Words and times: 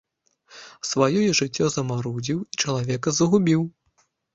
Сваё 0.93 1.19
я 1.25 1.33
жыццё 1.41 1.69
замарудзіў 1.75 2.43
і 2.51 2.67
чалавека 2.67 3.19
загубіў. 3.23 3.61